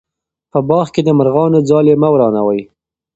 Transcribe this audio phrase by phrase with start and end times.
[0.51, 2.61] په باغ کې د مرغانو ځالې مه ورانوئ.